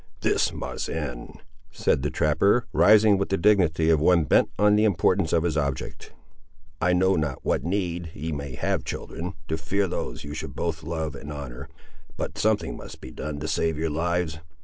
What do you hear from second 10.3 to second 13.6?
should both love and honour, but something must be done to